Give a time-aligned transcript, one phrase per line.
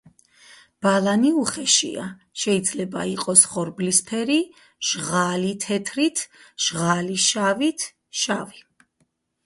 [0.85, 2.05] ბალანი უხეშია,
[2.45, 4.39] შეიძლება იყოს ხორბლისფერი,
[4.91, 6.27] ჟღალი თეთრით,
[6.67, 7.91] ჟღალი შავით,
[8.25, 8.69] შავი.